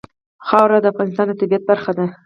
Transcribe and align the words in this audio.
خاوره 0.47 0.77
د 0.81 0.85
افغانستان 0.93 1.25
د 1.27 1.31
طبیعت 1.41 1.63
برخه 1.69 1.91
ده. 1.97 2.05